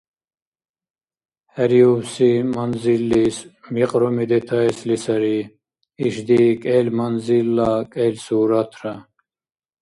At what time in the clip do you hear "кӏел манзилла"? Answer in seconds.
6.63-7.71